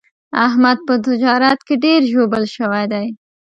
احمد 0.45 0.77
په 0.87 0.93
تجارت 1.07 1.59
کې 1.67 1.75
ډېر 1.85 1.99
ژوبل 2.11 2.43
شوی 2.55 2.85
دی. 2.93 3.07